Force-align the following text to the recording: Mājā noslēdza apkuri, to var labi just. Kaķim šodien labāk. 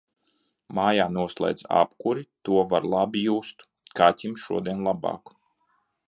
Mājā 0.77 1.03
noslēdza 1.17 1.67
apkuri, 1.81 2.25
to 2.49 2.57
var 2.71 2.87
labi 2.93 3.21
just. 3.25 3.61
Kaķim 3.99 4.33
šodien 4.45 4.81
labāk. 4.89 5.33